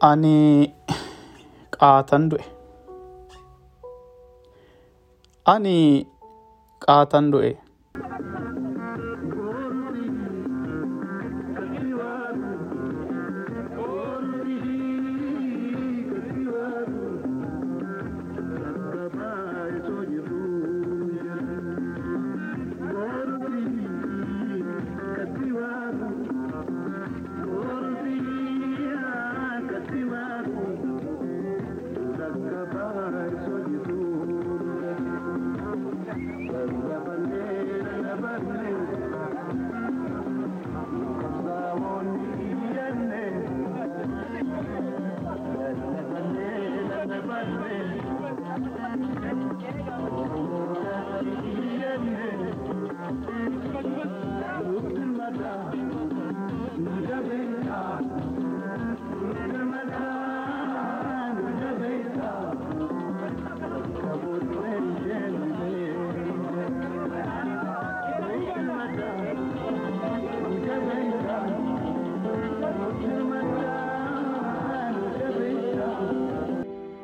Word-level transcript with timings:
Ani 0.00 0.72
qaatan 1.76 2.30
du'e. 2.30 2.44
Ani 5.44 6.06
qaatan 6.80 7.28
du'e. 7.32 7.50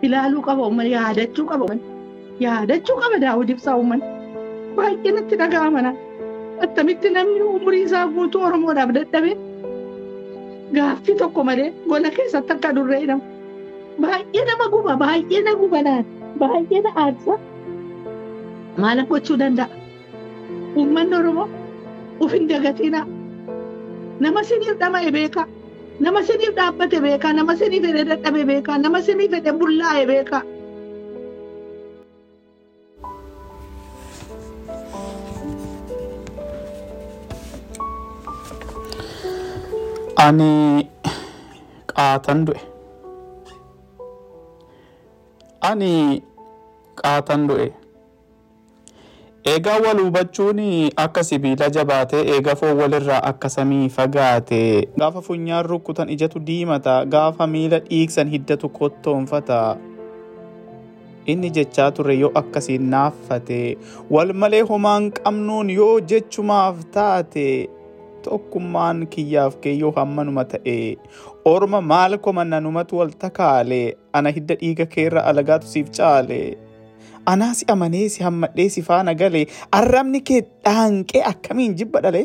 Ilaaluu 0.06 0.42
qaba 0.48 0.62
uummata 0.68 0.90
yaadachuu 0.96 1.46
qaba 1.52 1.64
uummata 1.68 1.86
yaadachuu 2.46 2.96
qaba 3.02 3.16
daawwit 3.24 3.50
ibsaa 3.54 3.76
uummata 3.80 4.06
baay'ee 4.78 5.12
natti 5.18 5.34
dhaga'ama 5.42 5.80
na 5.86 5.90
attamitti 6.66 7.08
namni 7.16 7.40
umurii 7.56 7.82
isaa 7.88 8.04
guutuu 8.16 8.42
oromoodhaaf 8.48 8.90
dadhabe 8.98 9.32
gaaffii 10.76 11.16
tokko 11.22 11.40
malee 11.48 11.68
gola 11.90 12.10
keessatti 12.18 12.52
akka 12.56 12.70
durree 12.78 13.00
hidhamu 13.02 13.24
baay'ee 14.04 14.44
nama 14.50 14.64
guba 14.74 14.92
baay'ee 15.02 15.40
na 15.48 15.52
guba 15.62 15.80
naan 15.88 16.04
baay'ee 16.42 16.80
na 16.86 16.90
aarsa 17.04 17.34
maal 18.84 19.00
gochuu 19.12 19.36
danda'a 19.42 19.68
uummanni 20.80 21.14
oromoo 21.20 21.48
uf 22.24 22.32
hin 22.38 22.48
dagatinaa 22.52 23.04
nama 24.24 24.40
siniif 24.50 24.76
dhama'e 24.82 25.10
beekaa 25.18 25.46
nama 26.04 26.20
siniif 26.28 26.52
dhaabbate 26.58 26.98
beekaa 27.06 27.32
nama 27.38 27.56
siniif 27.62 27.82
fedhe 27.88 28.04
dadhabe 28.10 28.42
beekaa 28.50 28.78
nama 28.84 28.98
siniif 29.08 29.30
fedhe 29.36 29.52
bullaa'e 29.62 30.04
beekaa 30.12 30.42
Ani 40.16 40.88
qaatan 41.92 42.38
du'e. 42.46 42.60
Ani 45.70 46.22
qaatan 47.00 47.48
du'e. 47.48 47.68
Eegaa 49.50 49.78
wal 49.84 50.00
hubachuun 50.04 50.60
akka 51.04 51.22
sibiila 51.28 51.68
jabaatee 51.76 52.22
eega 52.36 52.54
foon 52.60 52.76
walirraa 52.80 53.20
akka 53.30 53.48
samii 53.54 53.88
fagaate 53.96 54.60
gaafa 55.02 55.22
funyaan 55.26 55.66
rukkutan 55.72 56.08
ijatu 56.14 56.40
diimata 56.48 56.94
gaafa 57.14 57.46
miila 57.52 57.78
dhiigsan 57.84 58.28
hiddatu 58.34 58.68
kottoonfata. 58.78 59.60
Inni 61.26 61.50
jechaa 61.50 61.90
ture 61.90 62.14
yoo 62.18 62.32
akkasiin 62.42 62.90
naaffate 62.90 63.60
wal 64.10 64.32
malee 64.42 64.60
homaan 64.72 65.08
qabnuun 65.20 65.70
yoo 65.78 65.94
jechumaaf 66.00 66.84
taate 66.98 67.46
tokkummaan 68.28 69.06
kiyyaaf 69.14 69.56
keeyyoo 69.64 69.92
hammanuma 69.96 70.44
ta'e 70.52 70.78
orma 71.54 71.80
maal 71.94 72.18
komannanumatu 72.28 72.98
wal 73.02 73.10
takaale 73.24 73.82
ana 74.12 74.30
hidda 74.38 74.54
dhiiga 74.62 74.86
keerra 74.94 75.24
alagaatu 75.32 75.66
siif 75.74 75.90
caale. 75.98 76.40
Anaa 77.32 77.54
si 77.58 77.64
amanee 77.74 78.08
si 78.14 78.22
hammadhee 78.22 78.68
si 78.74 78.82
faana 78.88 79.14
gale 79.22 79.40
arrabni 79.78 80.20
kee 80.30 80.40
dhaanqee 80.66 81.22
akkamiin 81.32 81.74
jibba 81.80 82.02
dhale. 82.06 82.22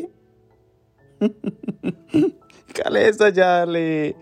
Qaleessa 2.76 3.30
jaalee 3.38 4.14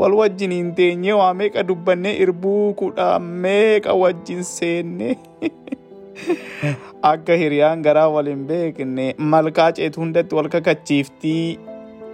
wal 0.00 0.16
wajjin 0.20 0.52
hin 0.56 0.72
teenye 0.80 1.14
waa 1.20 1.30
meeqa 1.40 1.64
dubbannee 1.68 2.14
irbuu 2.24 2.74
kudha 2.82 3.06
meeqa 3.46 3.94
wajjin 4.02 4.44
seenne. 4.50 5.16
Akka 7.12 7.38
hiriyaan 7.44 7.82
garaa 7.86 8.08
wal 8.16 8.28
hin 8.32 8.44
beekne 8.50 9.06
malkaa 9.34 9.70
ceetu 9.78 10.04
hundatti 10.04 10.38
wal 10.40 10.50
kakachiiftii 10.56 11.58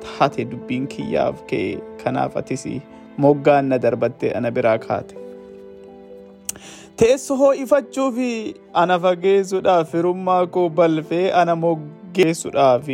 taate 0.05 0.47
dubbiin 0.53 0.87
kiyyaaf 0.95 1.43
kee 1.53 1.67
kanaaf 2.05 2.39
atis 2.43 2.67
moggaan 3.27 3.75
na 3.75 3.83
darbattee 3.87 4.33
ana 4.43 4.55
biraa 4.61 4.79
kaate. 4.87 5.22
Teessoo 7.01 7.37
ho'ifachuuf 7.41 8.19
ana 8.83 8.97
fageessuudhaaf 9.05 9.91
firummaa 9.95 10.43
koo 10.57 10.65
balfee 10.81 11.25
ana 11.43 11.55
moggeessuudhaaf 11.63 12.89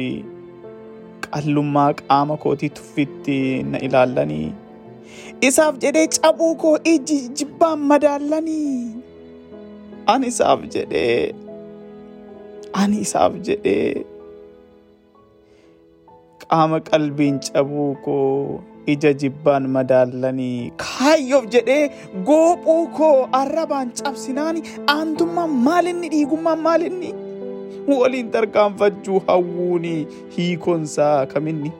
qallummaa 1.27 1.91
qaama 2.01 2.37
kootii 2.45 2.71
tuffitti 2.79 3.39
na 3.73 3.79
ilaallanii. 3.89 4.49
Isaaf 5.49 5.75
jedhee 5.85 6.07
cabuu 6.17 6.55
koo 6.63 6.77
iji 6.95 7.19
jibbaan 7.41 7.81
madaallanii. 7.93 8.79
Ani 10.13 10.27
isaaf 10.35 10.61
jedhee 10.77 11.35
ani 12.83 12.97
isaaf 13.07 13.33
jedhee 13.51 14.05
qaama 16.47 16.81
qalbiin 16.91 17.37
cabuu 17.51 17.91
koo 18.07 18.61
ija 18.95 19.13
jibbaan 19.23 19.67
madaallanii 19.77 20.73
kaayyoof 20.85 21.47
jedhee 21.55 21.83
goophuu 22.29 22.83
koo 22.99 23.17
arrabaan 23.41 23.91
cabsinaani 24.03 24.63
aantummaan 24.97 25.51
maalinni 25.67 26.09
dhiigummaan 26.15 26.61
maalinni 26.69 27.11
waliin 27.99 28.31
tarkaanfachuu 28.37 29.21
hawwuuni 29.27 29.95
hiikonsaa 30.37 31.27
kaminni 31.35 31.73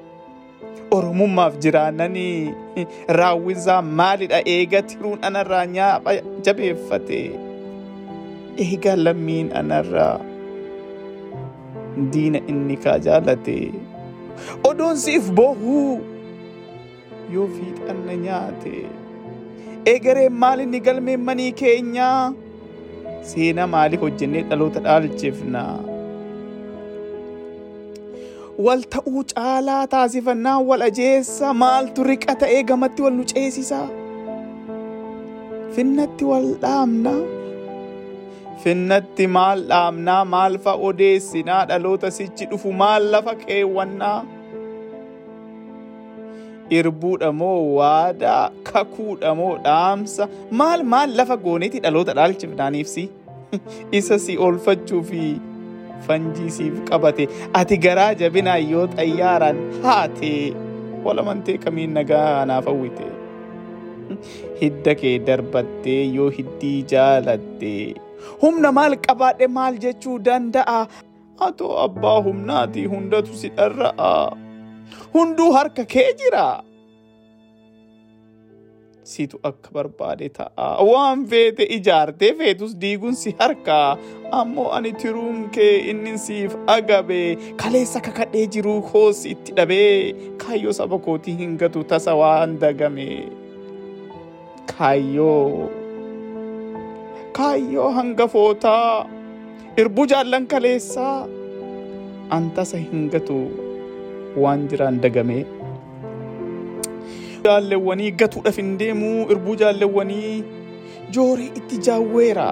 oromummaaf 0.97 1.55
jiraannanii 1.65 2.87
raawwinsaa 3.21 3.83
maalidha 4.01 4.39
eega 4.55 4.83
tiruun 4.93 5.19
anarraa 5.31 5.67
nyaapha 5.75 6.15
jabeeffate 6.49 7.21
eega 8.67 8.97
lammiin 9.05 9.51
anarraa 9.63 10.15
diina 12.13 12.41
inni 12.53 12.77
kaa 12.85 12.99
jaalate 13.07 13.57
odoon 14.71 14.97
siif 15.05 15.31
bohuu 15.41 16.01
yoo 17.35 17.47
fiixanna 17.57 18.15
nyaate 18.25 18.75
eegareen 19.93 20.35
maalinni 20.45 20.81
galmeen 20.89 21.21
manii 21.29 21.53
keenyaa 21.63 22.33
seenaa 23.31 23.67
maalii 23.75 24.01
hojjennee 24.03 24.43
dhaloota 24.51 24.81
dhaalchifna? 24.89 25.63
Wal 28.67 28.83
ta'uu 28.95 29.23
caalaa 29.33 29.83
taasifannaa 29.95 30.59
wal 30.69 30.83
ajeessa 30.87 31.49
maaltu 31.63 32.01
riqa 32.11 32.35
ta'ee 32.45 32.63
gamatti 32.71 33.01
wal 33.05 33.15
nu 33.19 33.25
ceesisa? 33.33 33.81
Finnatti 35.77 36.25
wal 36.31 36.49
dhaamna? 36.65 37.13
Finnatti 38.65 39.27
maal 39.37 39.61
dhaamnaa 39.73 40.23
maal 40.35 40.55
fa 40.65 40.73
odeessinaa? 40.89 41.61
Dhaloota 41.71 42.11
sichi 42.17 42.45
dhufu 42.53 42.73
maal 42.83 43.03
lafa 43.15 43.35
keewwannaa 43.45 44.19
irbuudha 46.77 47.33
moo 47.41 47.75
waadaa 47.79 48.51
kakuudha 48.71 49.35
moo 49.41 49.53
dhaamsa. 49.67 50.29
Maal 50.61 50.83
maal 50.95 51.15
lafa 51.21 51.37
gooneeti 51.45 51.81
dhaloota 51.85 52.15
dhaalchifnaaniifsi 52.19 53.05
isa 53.99 54.19
si 54.25 54.37
oolfachuu 54.47 55.03
fi 55.11 55.23
fanjii 56.09 56.51
siif 56.57 56.81
qabate. 56.91 57.29
Ati 57.61 57.77
garaa 57.87 58.11
jabinaa 58.23 58.57
yoo 58.73 58.87
xayyaaraan 58.97 59.59
haate 59.87 60.33
walamantee 61.05 61.59
kamiin 61.65 61.95
nagaa 62.01 62.45
naaf 62.53 62.67
hawwite 62.73 63.07
hidda 64.61 64.95
kee 65.03 65.17
darbattee 65.31 66.03
yoo 66.17 66.31
hiddii 66.41 66.79
jaalatte. 66.95 67.73
Humna 68.43 68.73
maal 68.81 68.97
qabaadhe 69.07 69.47
maal 69.61 69.79
jechuu 69.87 70.19
danda'a? 70.29 70.81
Atoo 71.47 71.73
abbaa 71.87 72.19
humnaati 72.29 72.85
hundatu 72.93 73.35
si 73.41 73.49
dharra'a 73.59 74.13
hunduu 75.15 75.53
harka 75.59 75.85
kee 75.85 76.09
jira. 76.23 76.47
Situ 79.09 79.39
akka 79.49 79.71
barbaade 79.73 80.27
ta'a. 80.37 80.67
Waan 80.85 81.23
feete 81.31 81.65
ijaartee 81.77 82.33
feetus 82.41 82.75
diiguun 82.81 83.15
si 83.17 83.31
harkaa 83.39 83.97
ammoo 84.41 84.67
ani 84.79 84.93
tiruun 85.03 85.39
kee 85.55 85.71
inni 85.93 86.13
siif 86.25 86.57
agabe. 86.75 87.21
Kaleessa 87.63 88.01
kakadhee 88.09 88.47
jiruu 88.57 88.83
koosi 88.91 89.31
itti 89.37 89.53
dhabee 89.61 90.13
kaayyoo 90.45 90.73
saba 90.81 90.99
kootii 91.07 91.37
hin 91.41 91.57
gatu 91.63 91.85
tasa 91.93 92.15
waan 92.21 92.59
dagame. 92.65 93.09
Kaayyoo. 94.77 95.71
Kaayyoo 97.39 97.89
hangafootaa 98.01 99.07
irbuu 99.77 100.07
jaallan 100.13 100.47
kaleessaa. 100.53 101.17
An 102.37 102.51
tasa 102.61 102.77
hin 102.85 103.09
gatu 103.17 103.39
waan 104.45 104.67
jiraan 104.73 105.01
dagamee. 105.05 105.45
Jaallewwanii 107.45 108.11
gatuudhaaf 108.23 108.57
hin 108.63 108.75
deemuu 108.83 109.29
irbuu 109.37 109.55
jaallewwanii 109.63 110.33
jooree 111.17 111.51
itti 111.63 111.79
jaawweera. 111.89 112.49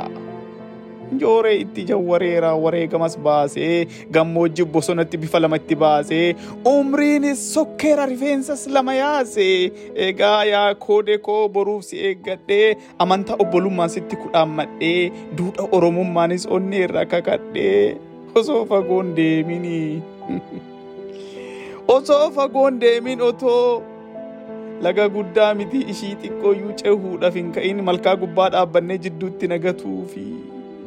Jooree 1.23 1.56
itti 1.62 1.85
jawwareera 1.88 2.55
wareegamas 2.55 3.19
baasee 3.27 3.87
gammoojjii 4.17 4.65
bosonatti 4.77 5.17
bifa 5.25 5.41
lamatti 5.41 5.77
baasee 5.83 6.35
umriinis 6.71 7.44
sokkeera 7.55 8.06
rifeensas 8.12 8.67
lama 8.67 8.94
yaase 8.94 9.49
egaa 10.09 10.44
yaa 10.44 10.75
koode 10.75 11.19
koo 11.19 11.49
boruuf 11.49 11.85
si 11.85 12.03
eeggadhee 12.11 12.77
amantaa 12.99 13.37
obbolummaan 13.47 13.91
sitti 13.97 14.17
kudhaammadhee 14.23 15.11
duudhaa 15.38 15.69
oromummaanis 15.81 16.47
onneerra 16.59 17.06
kakadhee 17.06 17.97
osoo 18.35 18.65
fagoon 18.73 19.17
deeminii. 19.17 20.03
osoo 21.94 22.31
fagoon 22.37 22.81
deemin 22.81 23.21
otoo 23.31 23.83
laga 24.87 25.09
guddaa 25.17 25.55
miti 25.61 25.81
ishii 25.93 26.17
xiqqooyyuu 26.23 26.75
cehuudhaaf 26.83 27.35
hin 27.41 27.53
ka'in 27.56 27.83
malkaa 27.88 28.15
gubbaa 28.23 28.49
dhaabbannee 28.55 28.99
jidduutti 29.05 29.50
nagatuufi 29.53 30.25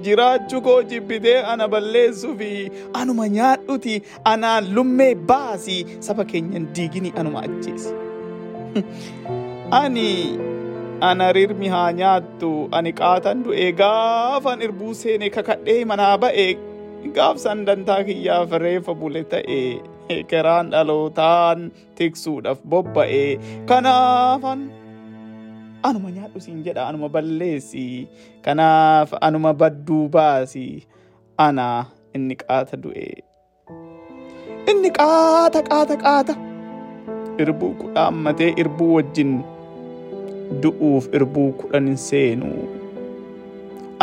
jiraachuu 0.07 0.61
koo 0.67 0.77
jibbitee 0.91 1.37
ana 1.53 1.67
balleessuufi 1.73 2.49
anuma 3.01 3.27
nyaadhuti 3.37 3.95
anaan 4.33 4.69
lummee 4.75 5.09
baasi 5.31 5.77
saba 6.07 6.25
keenyan 6.31 6.67
diigini 6.75 7.13
anuma 7.23 7.43
ajjeesi. 7.47 7.93
ani 9.81 10.07
ana 11.09 11.31
rirmi 11.37 11.67
haa 11.75 11.91
nyaattu 11.99 12.51
ani 12.79 12.93
qaatan 13.01 13.45
du'e 13.45 13.69
gaafan 13.83 14.65
irbuu 14.67 14.93
seene 15.03 15.29
kakadhee 15.37 15.79
manaa 15.93 16.15
ba'e 16.25 16.47
gaafsan 17.19 17.65
dantaa 17.71 18.03
kiyyaaf 18.11 18.59
reefa 18.65 18.95
bule 19.03 19.23
ta'e. 19.35 19.61
Keraan 20.09 20.71
dhalootaan 20.73 21.69
tiksuudhaaf 21.95 22.59
bobba'e. 22.65 23.37
Kanaafan 23.69 24.59
anuma 25.85 26.09
nyaadhu 26.15 26.39
siin 26.41 26.63
jedha 26.65 26.87
anuma 26.89 27.09
balleessi 27.13 28.07
kanaaf 28.45 29.13
anuma 29.21 29.53
badduu 29.53 30.09
baasi 30.09 30.65
ana 31.37 31.85
inni 32.15 32.35
qaata 32.41 32.75
du'e. 32.83 33.09
Inni 34.71 34.89
qaata 34.97 35.61
qaata 35.69 35.95
qaata 36.05 36.33
irbuu 37.45 37.73
kudhaammatee 37.83 38.51
irbuu 38.63 38.91
wajjin 38.97 39.31
du'uuf 40.65 41.05
irbuu 41.13 41.51
kudhan 41.61 41.85
hin 41.93 41.97
seenu. 42.09 42.49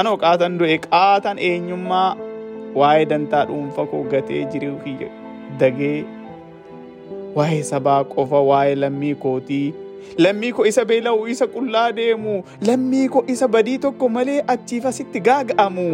Anoo 0.01 0.17
qaatan 0.23 0.59
du'e 0.63 0.79
qaatan 0.89 1.39
eenyummaa 1.51 2.11
waa'ee 2.81 3.05
dantaa 3.11 3.45
dhuunfa 3.51 3.87
koo 3.91 4.03
gatee 4.13 4.43
jiruu 4.55 4.79
kiyya 4.85 5.09
dagee 5.61 6.05
waa'ee 7.37 7.63
sabaa 7.73 8.05
qofa 8.05 8.41
waa'ee 8.51 8.75
lammii 8.83 9.15
kootii. 9.15 9.75
Lammii 10.25 10.53
koo 10.57 10.65
isa 10.71 10.85
beela'u 10.89 11.27
isa 11.29 11.47
qullaa 11.55 11.93
deemu. 11.97 12.35
Lammii 12.67 13.09
koo 13.09 13.25
isa 13.35 13.49
badii 13.49 13.79
tokko 13.79 14.09
malee 14.09 14.43
achiif 14.55 14.87
asitti 14.87 15.21
gaaga'amu. 15.21 15.89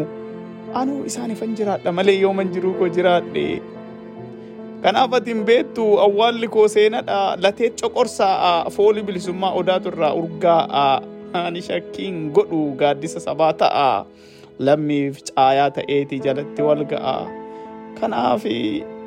Anuu 0.80 1.04
isaanifan 1.10 1.54
jiraadha 1.58 1.92
malee 1.92 2.18
yooman 2.20 2.52
jiruu 2.54 2.74
koo 2.78 2.88
jiraadhe. 2.88 3.46
Kanaaf 4.82 5.12
ati 5.18 5.30
hin 5.34 5.44
beektu 5.48 5.84
awwaalli 6.04 6.48
koo 6.48 6.68
seenadha. 6.68 7.36
Latee 7.42 7.70
coqorsaa 7.82 8.70
foolii 8.76 9.02
bilisummaa 9.02 9.52
odaatu 9.62 9.88
irraa 9.94 10.14
urgaa'a. 10.22 10.86
Ani 11.32 11.62
shakkiin 11.62 12.30
godhu 12.38 12.62
gaaddisa 12.80 13.20
sabaa 13.20 13.52
ta'a. 13.52 14.04
Lammiif 14.58 15.22
caayaa 15.28 15.70
ta'eeti 15.78 16.18
jalatti 16.24 16.62
wal 16.62 16.84
ga'a. 16.94 17.14
Kanaaf 18.02 18.44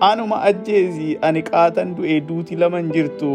anuma 0.10 0.38
ajjeesi 0.50 1.08
ani 1.30 1.42
qaatan 1.52 1.96
du'e 2.00 2.20
duuti 2.30 2.56
laman 2.64 2.92
jirtu 2.98 3.32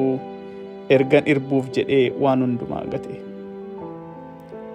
ergan 0.99 1.25
irbuuf 1.35 1.67
jedhee 1.79 2.05
waan 2.25 2.41
hundumaa 2.47 2.85
gate. 2.95 3.17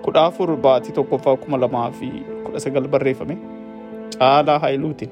kudha 0.07 0.25
afur 0.31 0.49
baatii 0.65 0.93
tokkoffaa 0.97 1.35
kuma 1.43 1.57
lamaa 1.63 1.87
fi 1.99 2.09
kudha 2.45 2.59
sagal 2.65 2.87
barreeffame 2.95 3.37
caalaa 4.17 4.59
haayiluutiin. 4.65 5.11